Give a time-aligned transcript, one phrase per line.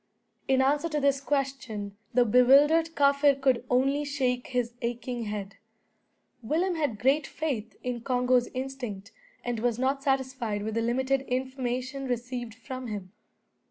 [0.47, 5.57] In answer to this question the bewildered Kaffir could only shake his aching head.
[6.41, 9.11] Willem had great faith in Congo's instinct,
[9.45, 13.11] and was not satisfied with the limited information received from him.